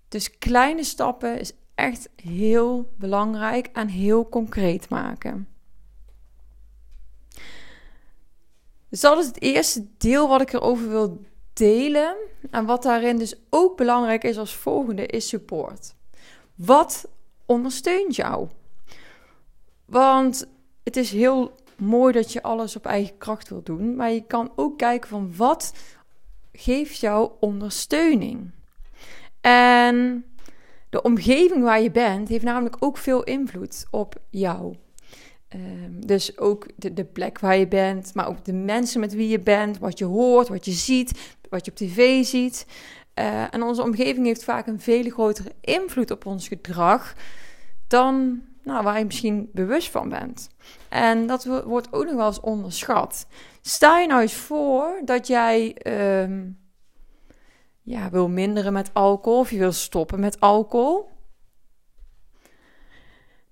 Dus 0.08 0.38
kleine 0.38 0.84
stappen 0.84 1.40
is 1.40 1.52
echt 1.74 2.08
heel 2.16 2.92
belangrijk 2.98 3.66
en 3.72 3.88
heel 3.88 4.28
concreet 4.28 4.88
maken. 4.88 5.48
Dus 8.88 9.00
dat 9.00 9.18
is 9.18 9.26
het 9.26 9.42
eerste 9.42 9.86
deel 9.98 10.28
wat 10.28 10.40
ik 10.40 10.52
erover 10.52 10.88
wil 10.88 11.24
delen. 11.52 12.16
En 12.50 12.66
wat 12.66 12.82
daarin 12.82 13.18
dus 13.18 13.34
ook 13.50 13.76
belangrijk 13.76 14.24
is 14.24 14.38
als 14.38 14.54
volgende 14.54 15.06
is 15.06 15.28
support. 15.28 15.94
Wat 16.54 17.08
ondersteunt 17.46 18.16
jou? 18.16 18.48
Want 19.84 20.46
het 20.82 20.96
is 20.96 21.10
heel 21.10 21.52
mooi 21.76 22.12
dat 22.12 22.32
je 22.32 22.42
alles 22.42 22.76
op 22.76 22.86
eigen 22.86 23.18
kracht 23.18 23.48
wil 23.48 23.62
doen, 23.62 23.96
maar 23.96 24.10
je 24.10 24.26
kan 24.26 24.52
ook 24.56 24.78
kijken 24.78 25.08
van 25.08 25.36
wat 25.36 25.72
geeft 26.52 26.98
jou 26.98 27.30
ondersteuning. 27.40 28.50
En 29.40 30.24
de 30.90 31.02
omgeving 31.02 31.62
waar 31.62 31.80
je 31.80 31.90
bent 31.90 32.28
heeft 32.28 32.44
namelijk 32.44 32.76
ook 32.78 32.96
veel 32.96 33.22
invloed 33.22 33.86
op 33.90 34.14
jou. 34.30 34.76
Ehm, 35.48 36.06
dus 36.06 36.38
ook 36.38 36.66
de, 36.76 36.92
de, 36.92 37.04
plek 37.04 37.38
waar 37.38 37.56
je 37.56 37.68
bent, 37.68 38.14
maar 38.14 38.28
ook 38.28 38.44
de 38.44 38.52
mensen 38.52 39.00
met 39.00 39.14
wie 39.14 39.28
je 39.28 39.40
bent, 39.40 39.78
wat 39.78 39.98
je 39.98 40.04
hoort, 40.04 40.48
wat 40.48 40.64
je 40.64 40.72
ziet, 40.72 41.36
wat 41.48 41.64
je 41.64 41.70
op 41.70 41.76
tv 41.76 42.24
ziet. 42.24 42.66
Uh, 43.18 43.54
en 43.54 43.62
onze 43.62 43.82
omgeving 43.82 44.26
heeft 44.26 44.44
vaak 44.44 44.66
een 44.66 44.80
veel 44.80 45.10
grotere 45.10 45.52
invloed 45.60 46.10
op 46.10 46.26
ons 46.26 46.48
gedrag 46.48 47.14
dan 47.86 48.42
nou, 48.64 48.82
waar 48.82 48.98
je 48.98 49.04
misschien 49.04 49.50
bewust 49.52 49.90
van 49.90 50.08
bent. 50.08 50.48
En 50.88 51.26
dat 51.26 51.44
wordt 51.44 51.92
ook 51.92 52.04
nog 52.04 52.14
wel 52.14 52.26
eens 52.26 52.40
onderschat. 52.40 53.26
Stel 53.60 53.98
je 53.98 54.06
nou 54.06 54.20
eens 54.20 54.34
voor 54.34 55.00
dat 55.04 55.26
jij 55.26 55.74
ehm, 55.74 56.50
ja, 57.82 58.10
wil 58.10 58.28
minderen 58.28 58.72
met 58.72 58.90
alcohol 58.92 59.38
of 59.38 59.50
je 59.50 59.58
wil 59.58 59.72
stoppen 59.72 60.20
met 60.20 60.40
alcohol. 60.40 61.10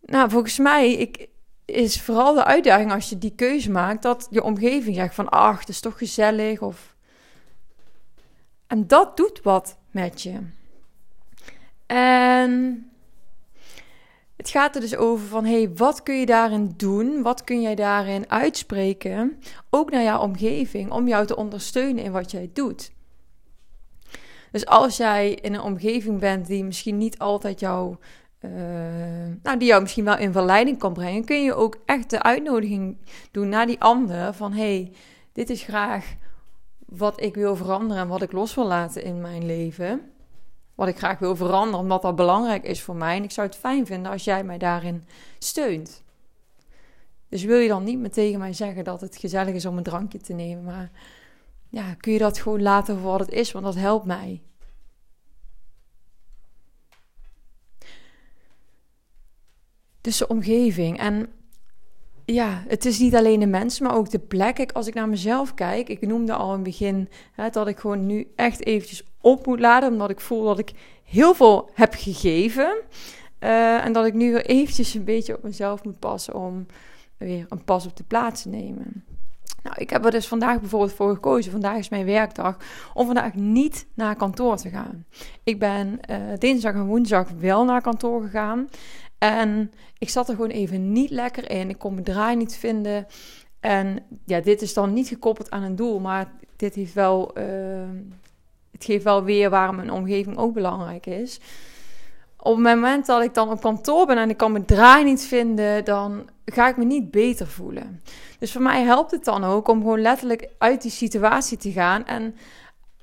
Nou, 0.00 0.30
volgens 0.30 0.58
mij 0.58 0.92
ik, 0.92 1.28
is 1.64 2.02
vooral 2.02 2.34
de 2.34 2.44
uitdaging 2.44 2.92
als 2.92 3.08
je 3.08 3.18
die 3.18 3.34
keuze 3.34 3.70
maakt, 3.70 4.02
dat 4.02 4.26
je 4.30 4.42
omgeving 4.42 4.96
zegt 4.96 5.14
van 5.14 5.28
ach, 5.28 5.58
het 5.58 5.68
is 5.68 5.80
toch 5.80 5.98
gezellig. 5.98 6.60
Of... 6.60 6.91
En 8.72 8.86
dat 8.86 9.16
doet 9.16 9.42
wat 9.42 9.78
met 9.90 10.22
je. 10.22 10.38
En 11.86 12.90
het 14.36 14.48
gaat 14.48 14.74
er 14.74 14.80
dus 14.80 14.96
over 14.96 15.26
van, 15.26 15.44
hey, 15.44 15.70
wat 15.74 16.02
kun 16.02 16.18
je 16.18 16.26
daarin 16.26 16.74
doen? 16.76 17.22
Wat 17.22 17.44
kun 17.44 17.60
jij 17.60 17.74
daarin 17.74 18.30
uitspreken? 18.30 19.40
Ook 19.70 19.90
naar 19.90 20.02
jouw 20.02 20.20
omgeving, 20.20 20.90
om 20.90 21.08
jou 21.08 21.26
te 21.26 21.36
ondersteunen 21.36 22.04
in 22.04 22.12
wat 22.12 22.30
jij 22.30 22.50
doet. 22.52 22.92
Dus 24.50 24.66
als 24.66 24.96
jij 24.96 25.32
in 25.32 25.54
een 25.54 25.60
omgeving 25.60 26.20
bent 26.20 26.46
die 26.46 26.64
misschien 26.64 26.98
niet 26.98 27.18
altijd 27.18 27.60
jou, 27.60 27.96
uh, 28.40 28.50
nou, 29.42 29.58
die 29.58 29.68
jou 29.68 29.82
misschien 29.82 30.04
wel 30.04 30.18
in 30.18 30.32
verleiding 30.32 30.78
kan 30.78 30.92
brengen, 30.92 31.24
kun 31.24 31.42
je 31.42 31.54
ook 31.54 31.76
echt 31.86 32.10
de 32.10 32.22
uitnodiging 32.22 32.96
doen 33.30 33.48
naar 33.48 33.66
die 33.66 33.80
ander 33.80 34.34
van, 34.34 34.52
hey, 34.52 34.92
dit 35.32 35.50
is 35.50 35.62
graag 35.62 36.14
wat 36.96 37.20
ik 37.20 37.34
wil 37.34 37.56
veranderen 37.56 38.02
en 38.02 38.08
wat 38.08 38.22
ik 38.22 38.32
los 38.32 38.54
wil 38.54 38.66
laten 38.66 39.04
in 39.04 39.20
mijn 39.20 39.46
leven. 39.46 40.12
Wat 40.74 40.88
ik 40.88 40.98
graag 40.98 41.18
wil 41.18 41.36
veranderen, 41.36 41.80
omdat 41.80 42.02
dat 42.02 42.16
belangrijk 42.16 42.64
is 42.64 42.82
voor 42.82 42.96
mij. 42.96 43.16
En 43.16 43.22
ik 43.22 43.30
zou 43.30 43.46
het 43.46 43.56
fijn 43.56 43.86
vinden 43.86 44.12
als 44.12 44.24
jij 44.24 44.44
mij 44.44 44.58
daarin 44.58 45.04
steunt. 45.38 46.02
Dus 47.28 47.44
wil 47.44 47.58
je 47.58 47.68
dan 47.68 47.84
niet 47.84 47.98
meer 47.98 48.10
tegen 48.10 48.38
mij 48.38 48.52
zeggen 48.52 48.84
dat 48.84 49.00
het 49.00 49.16
gezellig 49.16 49.54
is 49.54 49.66
om 49.66 49.76
een 49.76 49.82
drankje 49.82 50.18
te 50.18 50.32
nemen, 50.32 50.64
maar 50.64 50.90
ja, 51.68 51.94
kun 51.94 52.12
je 52.12 52.18
dat 52.18 52.38
gewoon 52.38 52.62
laten 52.62 52.98
voor 52.98 53.10
wat 53.10 53.20
het 53.20 53.30
is, 53.30 53.52
want 53.52 53.64
dat 53.64 53.74
helpt 53.74 54.06
mij. 54.06 54.42
Dus 60.00 60.16
de 60.16 60.28
omgeving. 60.28 60.98
En 60.98 61.32
ja, 62.24 62.64
het 62.68 62.84
is 62.84 62.98
niet 62.98 63.14
alleen 63.14 63.40
de 63.40 63.46
mensen, 63.46 63.86
maar 63.86 63.96
ook 63.96 64.10
de 64.10 64.18
plek. 64.18 64.54
Kijk, 64.54 64.72
als 64.72 64.86
ik 64.86 64.94
naar 64.94 65.08
mezelf 65.08 65.54
kijk, 65.54 65.88
ik 65.88 66.06
noemde 66.06 66.32
al 66.32 66.48
in 66.48 66.54
het 66.54 66.62
begin 66.62 67.08
hè, 67.32 67.48
dat 67.50 67.68
ik 67.68 67.78
gewoon 67.78 68.06
nu 68.06 68.32
echt 68.36 68.66
eventjes 68.66 69.04
op 69.20 69.46
moet 69.46 69.60
laden, 69.60 69.92
omdat 69.92 70.10
ik 70.10 70.20
voel 70.20 70.44
dat 70.44 70.58
ik 70.58 70.72
heel 71.04 71.34
veel 71.34 71.70
heb 71.74 71.94
gegeven. 71.94 72.74
Uh, 73.40 73.84
en 73.84 73.92
dat 73.92 74.06
ik 74.06 74.14
nu 74.14 74.32
weer 74.32 74.46
eventjes 74.46 74.94
een 74.94 75.04
beetje 75.04 75.36
op 75.36 75.42
mezelf 75.42 75.84
moet 75.84 75.98
passen 75.98 76.34
om 76.34 76.66
weer 77.16 77.46
een 77.48 77.64
pas 77.64 77.86
op 77.86 77.96
de 77.96 78.04
plaats 78.04 78.42
te 78.42 78.48
nemen. 78.48 79.04
Nou, 79.62 79.76
ik 79.78 79.90
heb 79.90 80.04
er 80.04 80.10
dus 80.10 80.28
vandaag 80.28 80.60
bijvoorbeeld 80.60 80.92
voor 80.92 81.14
gekozen. 81.14 81.52
Vandaag 81.52 81.76
is 81.76 81.88
mijn 81.88 82.04
werkdag. 82.04 82.56
Om 82.94 83.06
vandaag 83.06 83.34
niet 83.34 83.86
naar 83.94 84.16
kantoor 84.16 84.56
te 84.56 84.68
gaan. 84.68 85.04
Ik 85.44 85.58
ben 85.58 86.00
uh, 86.10 86.16
dinsdag 86.38 86.74
en 86.74 86.86
woensdag 86.86 87.28
wel 87.38 87.64
naar 87.64 87.80
kantoor 87.80 88.22
gegaan. 88.22 88.68
En 89.22 89.72
ik 89.98 90.08
zat 90.08 90.28
er 90.28 90.34
gewoon 90.34 90.50
even 90.50 90.92
niet 90.92 91.10
lekker 91.10 91.50
in. 91.50 91.68
Ik 91.68 91.78
kon 91.78 91.92
mijn 91.92 92.04
draai 92.04 92.36
niet 92.36 92.56
vinden. 92.56 93.06
En 93.60 93.98
ja, 94.24 94.40
dit 94.40 94.62
is 94.62 94.74
dan 94.74 94.92
niet 94.92 95.08
gekoppeld 95.08 95.50
aan 95.50 95.62
een 95.62 95.76
doel. 95.76 96.00
Maar 96.00 96.32
dit 96.56 96.92
wel. 96.92 97.38
Uh, 97.38 97.44
het 98.70 98.84
geeft 98.84 99.04
wel 99.04 99.24
weer 99.24 99.50
waarom 99.50 99.78
een 99.78 99.92
omgeving 99.92 100.36
ook 100.36 100.54
belangrijk 100.54 101.06
is. 101.06 101.40
Op 102.36 102.54
het 102.54 102.64
moment 102.64 103.06
dat 103.06 103.22
ik 103.22 103.34
dan 103.34 103.50
op 103.50 103.60
kantoor 103.60 104.06
ben 104.06 104.18
en 104.18 104.30
ik 104.30 104.36
kan 104.36 104.52
mijn 104.52 104.64
draai 104.64 105.04
niet 105.04 105.22
vinden, 105.22 105.84
dan 105.84 106.28
ga 106.44 106.68
ik 106.68 106.76
me 106.76 106.84
niet 106.84 107.10
beter 107.10 107.46
voelen. 107.46 108.02
Dus 108.38 108.52
voor 108.52 108.62
mij 108.62 108.82
helpt 108.82 109.10
het 109.10 109.24
dan 109.24 109.44
ook 109.44 109.68
om 109.68 109.80
gewoon 109.80 110.00
letterlijk 110.00 110.48
uit 110.58 110.82
die 110.82 110.90
situatie 110.90 111.58
te 111.58 111.72
gaan 111.72 112.06
en 112.06 112.36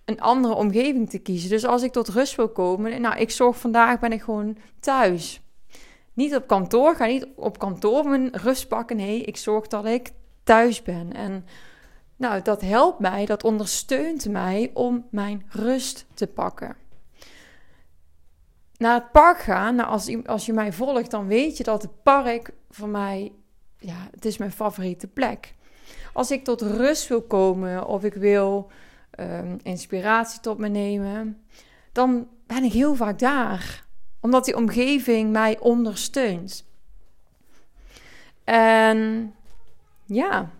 een 0.06 0.22
andere 0.22 0.54
omgeving 0.54 1.10
te 1.10 1.20
kiezen. 1.20 1.50
Dus 1.50 1.66
als 1.66 1.84
ik 1.84 1.92
tot 1.92 2.08
rust 2.10 2.36
wil 2.36 2.50
komen, 2.50 3.02
nou, 3.02 3.18
ik 3.18 3.32
zorg 3.32 3.58
vandaag 3.58 4.00
ben 4.00 4.12
ik 4.12 4.22
gewoon 4.22 4.58
thuis. 4.80 5.42
Niet 6.20 6.36
op 6.36 6.48
kantoor, 6.48 6.96
ga 6.96 7.06
niet 7.06 7.28
op 7.36 7.60
kantoor 7.60 8.10
mijn 8.10 8.30
rust 8.32 8.68
pakken. 8.68 8.98
Nee, 8.98 9.24
ik 9.24 9.38
zorg 9.38 9.68
dat 9.68 9.86
ik 9.86 10.12
thuis 10.44 10.82
ben. 10.82 11.14
En 11.14 11.46
nou, 12.16 12.42
dat 12.42 12.62
helpt 12.62 13.00
mij, 13.00 13.26
dat 13.26 13.44
ondersteunt 13.44 14.30
mij 14.30 14.72
om 14.74 15.06
mijn 15.12 15.46
rust 15.50 16.06
te 16.14 16.28
pakken 16.28 16.76
naar 18.80 18.94
het 18.94 19.12
park 19.12 19.40
gaan, 19.40 19.76
nou 19.76 19.90
als, 19.90 20.26
als 20.26 20.46
je 20.46 20.54
mij 20.54 20.74
volgt, 20.74 21.12
dan 21.12 21.28
weet 21.28 21.58
je 21.58 21.64
dat 21.64 21.82
het 21.82 22.04
park 22.04 22.52
voor 22.70 22.88
mij, 22.88 23.32
ja, 23.78 24.08
het 24.12 24.26
is 24.26 24.38
mijn 24.38 24.52
favoriete 24.52 25.08
plek. 25.08 25.56
Als 26.14 26.32
ik 26.32 26.44
tot 26.44 26.62
rust 26.62 27.08
wil 27.08 27.22
komen 27.22 27.88
of 27.88 28.04
ik 28.04 28.14
wil 28.14 28.72
um, 29.20 29.58
inspiratie 29.64 30.40
tot 30.40 30.58
me 30.58 30.68
nemen, 30.68 31.44
dan 31.92 32.28
ben 32.48 32.64
ik 32.64 32.72
heel 32.72 32.96
vaak 32.96 33.20
daar. 33.20 33.88
Omdat 34.20 34.46
die 34.46 34.56
omgeving 34.56 35.32
mij 35.32 35.60
ondersteunt. 35.60 36.66
En 38.44 39.34
ja, 40.06 40.52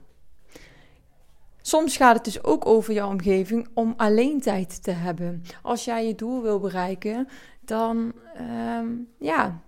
Soms 1.70 1.98
gaat 1.98 2.16
het 2.16 2.24
dus 2.24 2.44
ook 2.44 2.66
over 2.66 2.94
jouw 2.94 3.10
omgeving 3.10 3.68
om 3.74 3.94
alleen 3.98 4.42
tijd 4.42 4.84
te 4.84 4.92
hebben. 4.92 5.44
Als 5.62 5.86
jij 5.86 6.08
je 6.08 6.16
doel 6.16 6.42
wil 6.42 6.60
bereiken, 6.60 7.28
dan 7.62 8.14
ehm, 8.36 8.88
ja, 9.20 9.62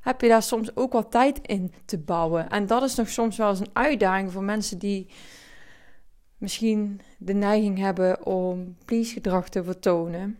heb 0.00 0.20
je 0.20 0.28
daar 0.28 0.42
soms 0.42 0.76
ook 0.76 0.92
wat 0.92 1.10
tijd 1.10 1.38
in 1.46 1.72
te 1.84 1.98
bouwen. 1.98 2.48
En 2.48 2.66
dat 2.66 2.82
is 2.82 2.94
nog 2.94 3.08
soms 3.08 3.36
wel 3.36 3.48
eens 3.48 3.60
een 3.60 3.70
uitdaging 3.72 4.32
voor 4.32 4.42
mensen 4.42 4.78
die 4.78 5.06
misschien 6.38 7.00
de 7.18 7.34
neiging 7.34 7.78
hebben 7.78 8.26
om 8.26 8.76
please 8.84 9.12
gedrag 9.12 9.48
te 9.48 9.64
vertonen. 9.64 10.38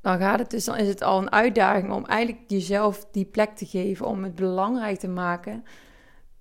Dan, 0.00 0.18
gaat 0.18 0.38
het 0.38 0.50
dus, 0.50 0.64
dan 0.64 0.76
is 0.76 0.88
het 0.88 1.02
al 1.02 1.18
een 1.18 1.32
uitdaging 1.32 1.92
om 1.92 2.04
eigenlijk 2.04 2.44
jezelf 2.46 3.06
die 3.12 3.24
plek 3.24 3.56
te 3.56 3.66
geven 3.66 4.06
om 4.06 4.24
het 4.24 4.34
belangrijk 4.34 4.98
te 4.98 5.08
maken 5.08 5.64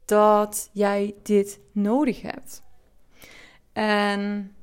dat 0.05 0.69
jij 0.73 1.15
dit 1.23 1.59
nodig 1.71 2.21
hebt. 2.21 2.61
En 3.73 4.53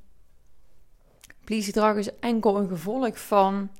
please 1.44 1.64
gedrag 1.64 1.96
is 1.96 2.18
enkel 2.18 2.58
een 2.58 2.68
gevolg 2.68 3.18
van 3.18 3.70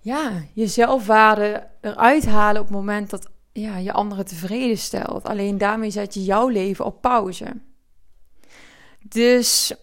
ja, 0.00 0.42
je 0.54 0.66
zelfwaarde 0.66 1.66
eruit 1.80 2.26
halen 2.26 2.60
op 2.60 2.66
het 2.66 2.76
moment 2.76 3.10
dat 3.10 3.30
ja, 3.52 3.76
je 3.76 3.92
anderen 3.92 4.24
tevreden 4.24 4.78
stelt. 4.78 5.24
Alleen 5.24 5.58
daarmee 5.58 5.90
zet 5.90 6.14
je 6.14 6.24
jouw 6.24 6.48
leven 6.48 6.84
op 6.84 7.00
pauze. 7.00 7.46
Dus 9.08 9.74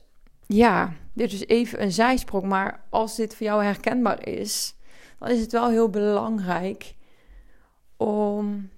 ja, 0.48 0.94
dit 1.14 1.34
is 1.34 1.48
even 1.48 1.82
een 1.82 1.92
zijsprong. 1.92 2.46
Maar 2.46 2.84
als 2.90 3.16
dit 3.16 3.36
voor 3.36 3.46
jou 3.46 3.64
herkenbaar 3.64 4.28
is, 4.28 4.76
dan 5.20 5.30
is 5.30 5.40
het 5.40 5.52
wel 5.52 5.70
heel 5.70 5.90
belangrijk 5.90 6.96
om 7.98 8.70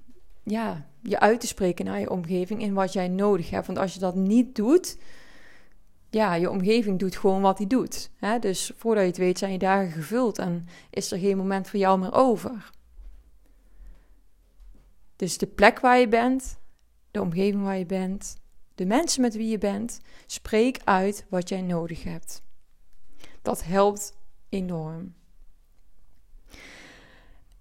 ja, 0.43 0.85
je 1.01 1.19
uit 1.19 1.39
te 1.39 1.47
spreken 1.47 1.85
naar 1.85 1.99
je 1.99 2.09
omgeving 2.09 2.61
in 2.61 2.73
wat 2.73 2.93
jij 2.93 3.07
nodig 3.07 3.49
hebt. 3.49 3.67
Want 3.67 3.79
als 3.79 3.93
je 3.93 3.99
dat 3.99 4.15
niet 4.15 4.55
doet, 4.55 4.97
ja, 6.09 6.33
je 6.33 6.49
omgeving 6.49 6.99
doet 6.99 7.15
gewoon 7.15 7.41
wat 7.41 7.57
hij 7.57 7.67
doet. 7.67 8.09
Hè? 8.15 8.39
Dus 8.39 8.71
voordat 8.75 9.03
je 9.03 9.09
het 9.09 9.17
weet 9.17 9.37
zijn 9.37 9.51
je 9.51 9.57
dagen 9.57 9.91
gevuld 9.91 10.37
en 10.37 10.67
is 10.89 11.11
er 11.11 11.19
geen 11.19 11.37
moment 11.37 11.69
voor 11.69 11.79
jou 11.79 11.99
meer 11.99 12.13
over. 12.13 12.69
Dus 15.15 15.37
de 15.37 15.47
plek 15.47 15.79
waar 15.79 15.99
je 15.99 16.07
bent, 16.07 16.59
de 17.11 17.21
omgeving 17.21 17.63
waar 17.63 17.77
je 17.77 17.85
bent, 17.85 18.37
de 18.77 18.85
mensen 18.85 19.21
met 19.21 19.35
wie 19.35 19.47
je 19.47 19.57
bent, 19.57 19.99
spreek 20.25 20.79
uit 20.83 21.25
wat 21.29 21.49
jij 21.49 21.61
nodig 21.61 22.03
hebt. 22.03 22.41
Dat 23.41 23.63
helpt 23.63 24.13
enorm. 24.49 25.13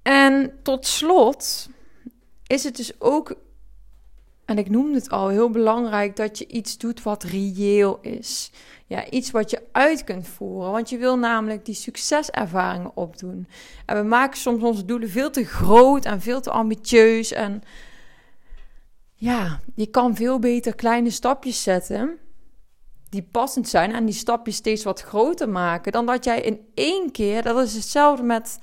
En 0.03 0.59
tot 0.63 0.87
slot 0.87 1.69
is 2.47 2.65
het 2.65 2.77
dus 2.77 3.01
ook, 3.01 3.35
en 4.45 4.59
ik 4.59 4.71
noemde 4.71 4.95
het 4.95 5.11
al, 5.11 5.29
heel 5.29 5.51
belangrijk 5.51 6.17
dat 6.17 6.39
je 6.39 6.47
iets 6.47 6.79
doet 6.79 7.03
wat 7.03 7.23
reëel 7.23 7.99
is. 8.01 8.51
Ja, 8.87 9.11
iets 9.11 9.31
wat 9.31 9.51
je 9.51 9.63
uit 9.73 10.05
kunt 10.05 10.29
voeren. 10.29 10.71
Want 10.71 10.91
je 10.91 10.99
wil 10.99 11.19
namelijk 11.19 11.65
die 11.65 11.75
succeservaringen 11.75 12.97
opdoen. 12.97 13.49
En 13.87 13.97
we 13.97 14.03
maken 14.03 14.39
soms 14.39 14.63
onze 14.63 14.85
doelen 14.85 15.11
veel 15.11 15.31
te 15.31 15.45
groot 15.45 16.05
en 16.05 16.21
veel 16.21 16.41
te 16.41 16.51
ambitieus. 16.51 17.33
En 17.33 17.63
ja, 19.17 19.61
je 19.75 19.87
kan 19.87 20.17
veel 20.17 20.39
beter 20.39 20.75
kleine 20.75 21.11
stapjes 21.11 21.63
zetten 21.63 22.19
die 23.09 23.29
passend 23.31 23.69
zijn 23.69 23.93
en 23.93 24.05
die 24.05 24.15
stapjes 24.15 24.57
steeds 24.57 24.85
wat 24.85 25.01
groter 25.01 25.49
maken 25.49 25.93
dan 25.93 26.07
dat 26.07 26.25
jij 26.25 26.41
in 26.41 26.61
één 26.75 27.11
keer, 27.11 27.43
dat 27.43 27.67
is 27.67 27.75
hetzelfde 27.75 28.23
met 28.23 28.59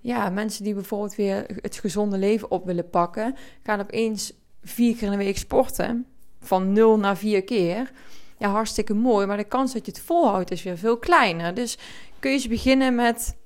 ja, 0.00 0.30
mensen 0.30 0.64
die 0.64 0.74
bijvoorbeeld 0.74 1.14
weer 1.14 1.46
het 1.60 1.76
gezonde 1.76 2.18
leven 2.18 2.50
op 2.50 2.64
willen 2.64 2.90
pakken, 2.90 3.36
gaan 3.62 3.80
opeens 3.80 4.32
vier 4.62 4.94
keer 4.96 5.12
in 5.12 5.18
de 5.18 5.24
week 5.24 5.38
sporten, 5.38 6.06
van 6.40 6.72
nul 6.72 6.98
naar 6.98 7.16
vier 7.16 7.44
keer. 7.44 7.90
Ja, 8.38 8.50
hartstikke 8.50 8.94
mooi, 8.94 9.26
maar 9.26 9.36
de 9.36 9.44
kans 9.44 9.72
dat 9.72 9.86
je 9.86 9.92
het 9.92 10.00
volhoudt 10.00 10.50
is 10.50 10.62
weer 10.62 10.78
veel 10.78 10.96
kleiner. 10.98 11.54
Dus 11.54 11.78
kun 12.18 12.30
je 12.30 12.36
eens 12.36 12.48
beginnen 12.48 12.94
met 12.94 13.36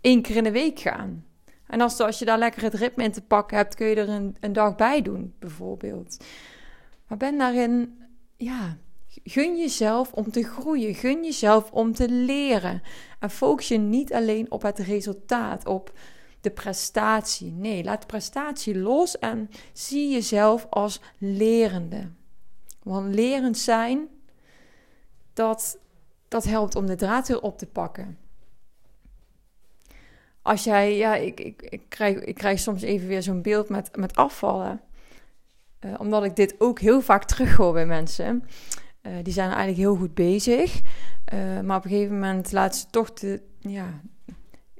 één 0.00 0.22
keer 0.22 0.36
in 0.36 0.44
de 0.44 0.50
week 0.50 0.80
gaan. 0.80 1.24
En 1.68 1.80
als, 1.80 2.00
als 2.00 2.18
je 2.18 2.24
daar 2.24 2.38
lekker 2.38 2.62
het 2.62 2.74
ritme 2.74 3.04
in 3.04 3.12
te 3.12 3.22
pakken 3.22 3.56
hebt, 3.56 3.74
kun 3.74 3.86
je 3.86 3.94
er 3.94 4.08
een, 4.08 4.36
een 4.40 4.52
dag 4.52 4.76
bij 4.76 5.02
doen, 5.02 5.34
bijvoorbeeld. 5.38 6.24
Maar 7.06 7.18
ben 7.18 7.38
daarin, 7.38 7.98
ja, 8.36 8.76
gun 9.24 9.58
jezelf 9.58 10.12
om 10.12 10.30
te 10.30 10.42
groeien. 10.42 10.94
Gun 10.94 11.24
jezelf 11.24 11.70
om 11.70 11.94
te 11.94 12.08
leren. 12.08 12.82
En 13.18 13.30
focus 13.30 13.68
je 13.68 13.78
niet 13.78 14.12
alleen 14.12 14.50
op 14.50 14.62
het 14.62 14.78
resultaat, 14.78 15.66
op 15.66 15.92
de 16.40 16.50
prestatie. 16.50 17.52
Nee, 17.52 17.84
laat 17.84 18.06
prestatie 18.06 18.78
los 18.78 19.18
en 19.18 19.50
zie 19.72 20.10
jezelf 20.10 20.66
als 20.70 21.00
lerende. 21.18 22.10
Want 22.82 23.14
lerend 23.14 23.58
zijn, 23.58 24.08
dat, 25.32 25.78
dat 26.28 26.44
helpt 26.44 26.74
om 26.74 26.86
de 26.86 26.94
draad 26.94 27.28
weer 27.28 27.40
op 27.40 27.58
te 27.58 27.66
pakken 27.66 28.18
als 30.48 30.64
jij, 30.64 30.96
ja, 30.96 31.14
ik, 31.14 31.40
ik, 31.40 31.62
ik, 31.62 31.82
krijg, 31.88 32.18
ik 32.18 32.34
krijg 32.34 32.58
soms 32.58 32.82
even 32.82 33.08
weer 33.08 33.22
zo'n 33.22 33.42
beeld 33.42 33.68
met, 33.68 33.96
met 33.96 34.16
afvallen. 34.16 34.80
Uh, 35.80 35.94
omdat 35.98 36.24
ik 36.24 36.36
dit 36.36 36.54
ook 36.58 36.78
heel 36.80 37.00
vaak 37.00 37.24
terughoor 37.24 37.72
bij 37.72 37.86
mensen. 37.86 38.44
Uh, 39.02 39.12
die 39.22 39.32
zijn 39.32 39.48
eigenlijk 39.48 39.78
heel 39.78 39.96
goed 39.96 40.14
bezig. 40.14 40.80
Uh, 41.34 41.60
maar 41.60 41.76
op 41.76 41.84
een 41.84 41.90
gegeven 41.90 42.14
moment 42.14 42.52
laten 42.52 42.80
ze 42.80 42.86
toch 42.90 43.12
de, 43.12 43.42
ja, 43.58 44.00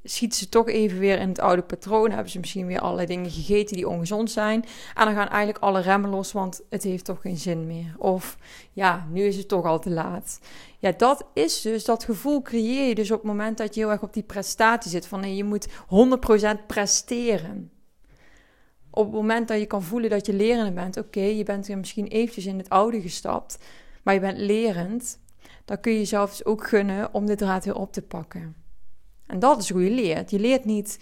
schieten 0.03 0.39
ze 0.39 0.49
toch 0.49 0.67
even 0.67 0.99
weer 0.99 1.19
in 1.19 1.29
het 1.29 1.39
oude 1.39 1.61
patroon. 1.61 2.11
Hebben 2.11 2.31
ze 2.31 2.39
misschien 2.39 2.65
weer 2.65 2.79
allerlei 2.79 3.07
dingen 3.07 3.31
gegeten 3.31 3.75
die 3.75 3.87
ongezond 3.87 4.31
zijn. 4.31 4.65
En 4.95 5.05
dan 5.05 5.13
gaan 5.13 5.27
eigenlijk 5.27 5.63
alle 5.63 5.79
remmen 5.79 6.09
los, 6.09 6.31
want 6.31 6.61
het 6.69 6.83
heeft 6.83 7.05
toch 7.05 7.21
geen 7.21 7.37
zin 7.37 7.67
meer. 7.67 7.95
Of 7.97 8.37
ja, 8.73 9.07
nu 9.11 9.21
is 9.21 9.37
het 9.37 9.47
toch 9.47 9.65
al 9.65 9.79
te 9.79 9.89
laat. 9.89 10.39
Ja, 10.79 10.91
dat 10.91 11.25
is 11.33 11.61
dus, 11.61 11.85
dat 11.85 12.03
gevoel 12.03 12.41
creëer 12.41 12.87
je 12.87 12.95
dus 12.95 13.11
op 13.11 13.17
het 13.17 13.27
moment 13.27 13.57
dat 13.57 13.75
je 13.75 13.81
heel 13.81 13.91
erg 13.91 14.01
op 14.01 14.13
die 14.13 14.23
prestatie 14.23 14.91
zit. 14.91 15.07
Van 15.07 15.19
nee, 15.19 15.35
je 15.35 15.43
moet 15.43 15.67
100% 15.67 16.65
presteren. 16.67 17.71
Op 18.91 19.05
het 19.05 19.13
moment 19.13 19.47
dat 19.47 19.59
je 19.59 19.65
kan 19.65 19.83
voelen 19.83 20.09
dat 20.09 20.25
je 20.25 20.33
lerende 20.33 20.71
bent, 20.71 20.97
oké, 20.97 21.21
je 21.21 21.43
bent 21.43 21.67
weer 21.67 21.77
misschien 21.77 22.07
eventjes 22.07 22.45
in 22.45 22.57
het 22.57 22.69
oude 22.69 23.01
gestapt, 23.01 23.57
maar 24.03 24.13
je 24.13 24.19
bent 24.19 24.37
lerend, 24.37 25.19
dan 25.65 25.79
kun 25.79 25.91
je 25.91 25.97
jezelf 25.97 26.29
dus 26.29 26.45
ook 26.45 26.67
gunnen 26.67 27.13
om 27.13 27.25
de 27.25 27.35
draad 27.35 27.65
weer 27.65 27.75
op 27.75 27.93
te 27.93 28.01
pakken. 28.01 28.58
En 29.29 29.39
dat 29.39 29.61
is 29.61 29.69
hoe 29.69 29.83
je 29.83 29.91
leert. 29.91 30.31
Je 30.31 30.39
leert 30.39 30.65
niet 30.65 30.99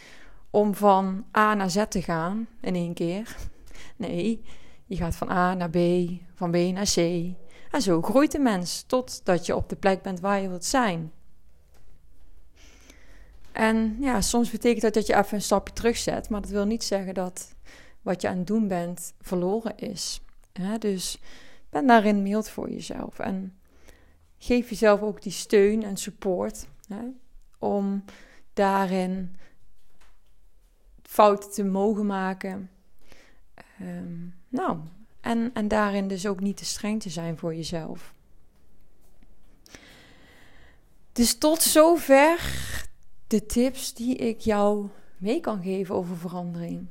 om 0.50 0.76
van 0.76 1.26
A 1.38 1.54
naar 1.54 1.70
Z 1.70 1.84
te 1.90 2.02
gaan 2.02 2.48
in 2.62 2.76
één 2.76 2.94
keer. 2.94 3.36
Nee, 3.96 4.42
je 4.86 4.96
gaat 4.96 5.16
van 5.16 5.30
A 5.30 5.54
naar 5.54 5.70
B, 5.70 5.78
van 6.34 6.52
B 6.52 6.56
naar 6.56 6.92
C. 6.94 6.98
En 7.72 7.82
zo 7.82 8.02
groeit 8.02 8.32
de 8.32 8.40
mens 8.40 8.84
totdat 8.88 9.46
je 9.46 9.56
op 9.56 9.70
de 9.70 9.76
plek 9.76 10.02
bent 10.02 10.20
waar 10.20 10.42
je 10.42 10.50
wilt 10.50 10.66
zijn. 10.66 11.12
En 13.52 13.98
ja, 14.00 14.22
soms 14.22 14.50
betekent 14.50 14.82
dat 14.82 14.94
dat 14.94 15.08
je 15.08 15.16
even 15.16 15.34
een 15.34 15.42
stapje 15.42 15.74
terugzet, 15.74 16.30
maar 16.30 16.42
dat 16.42 16.50
wil 16.50 16.66
niet 16.66 16.84
zeggen 16.84 17.14
dat 17.14 17.56
wat 18.02 18.22
je 18.22 18.28
aan 18.28 18.38
het 18.38 18.48
doen 18.48 18.68
bent 18.68 19.14
verloren 19.22 19.78
is. 19.78 20.22
dus 20.80 21.20
ben 21.70 21.88
daarin 21.88 22.22
mild 22.22 22.50
voor 22.50 22.70
jezelf 22.70 23.20
en 23.20 23.58
geef 24.38 24.70
jezelf 24.70 25.02
ook 25.02 25.22
die 25.22 25.32
steun 25.32 25.84
en 25.84 25.98
support 25.98 26.68
om 27.60 28.04
daarin 28.54 29.36
fouten 31.02 31.52
te 31.52 31.64
mogen 31.64 32.06
maken. 32.06 32.70
Ehm, 33.80 34.28
nou, 34.50 34.80
en, 35.22 35.52
en 35.54 35.68
daarin 35.68 36.08
dus 36.08 36.28
ook 36.28 36.40
niet 36.40 36.58
te 36.58 36.66
streng 36.66 37.02
te 37.02 37.10
zijn 37.10 37.38
voor 37.38 37.56
jezelf. 37.56 38.14
Dus 41.12 41.38
tot 41.38 41.62
zover 41.62 42.40
de 43.28 43.46
tips 43.46 43.94
die 43.94 44.16
ik 44.16 44.40
jou 44.40 44.88
mee 45.18 45.40
kan 45.40 45.62
geven 45.62 45.96
over 45.96 46.18
verandering. 46.18 46.88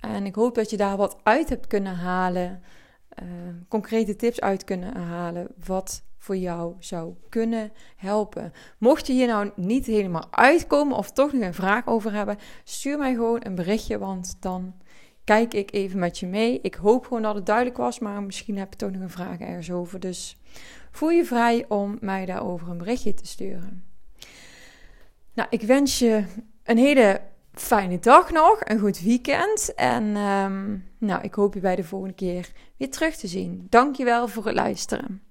En 0.00 0.26
ik 0.26 0.34
hoop 0.34 0.54
dat 0.54 0.70
je 0.70 0.76
daar 0.76 0.96
wat 0.96 1.16
uit 1.22 1.48
hebt 1.48 1.66
kunnen 1.66 1.94
halen. 1.96 2.62
Ehm, 3.08 3.54
concrete 3.68 4.16
tips 4.16 4.40
uit 4.40 4.64
kunnen 4.64 4.96
halen. 4.96 5.48
Wat 5.64 6.02
voor 6.24 6.36
jou 6.36 6.74
zou 6.78 7.14
kunnen 7.28 7.72
helpen. 7.96 8.52
Mocht 8.78 9.06
je 9.06 9.12
hier 9.12 9.26
nou 9.26 9.50
niet 9.56 9.86
helemaal 9.86 10.26
uitkomen 10.30 10.96
of 10.96 11.10
toch 11.10 11.32
nog 11.32 11.42
een 11.42 11.54
vraag 11.54 11.86
over 11.86 12.12
hebben, 12.12 12.38
stuur 12.64 12.98
mij 12.98 13.14
gewoon 13.14 13.40
een 13.42 13.54
berichtje, 13.54 13.98
want 13.98 14.36
dan 14.40 14.74
kijk 15.24 15.54
ik 15.54 15.72
even 15.72 15.98
met 15.98 16.18
je 16.18 16.26
mee. 16.26 16.58
Ik 16.62 16.74
hoop 16.74 17.06
gewoon 17.06 17.22
dat 17.22 17.34
het 17.34 17.46
duidelijk 17.46 17.76
was, 17.76 17.98
maar 17.98 18.22
misschien 18.22 18.58
heb 18.58 18.70
je 18.70 18.76
toch 18.76 18.90
nog 18.90 19.00
een 19.00 19.10
vraag 19.10 19.38
ergens 19.38 19.70
over. 19.70 20.00
Dus 20.00 20.36
voel 20.90 21.10
je 21.10 21.24
vrij 21.24 21.64
om 21.68 21.96
mij 22.00 22.26
daarover 22.26 22.68
een 22.68 22.78
berichtje 22.78 23.14
te 23.14 23.26
sturen. 23.26 23.84
Nou, 25.34 25.48
ik 25.50 25.62
wens 25.62 25.98
je 25.98 26.24
een 26.62 26.78
hele 26.78 27.20
fijne 27.52 27.98
dag 27.98 28.30
nog, 28.30 28.60
een 28.60 28.78
goed 28.78 29.00
weekend. 29.00 29.74
En 29.74 30.16
um, 30.16 30.84
nou, 30.98 31.22
ik 31.22 31.34
hoop 31.34 31.54
je 31.54 31.60
bij 31.60 31.76
de 31.76 31.84
volgende 31.84 32.14
keer 32.14 32.50
weer 32.76 32.90
terug 32.90 33.16
te 33.16 33.26
zien. 33.26 33.66
Dankjewel 33.68 34.28
voor 34.28 34.46
het 34.46 34.54
luisteren. 34.54 35.22